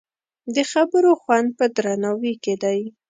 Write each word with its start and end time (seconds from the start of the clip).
د 0.55 0.57
خبرو 0.71 1.11
خوند 1.21 1.47
په 1.57 1.65
درناوي 1.75 2.33
کې 2.43 2.53
دی 2.63 2.79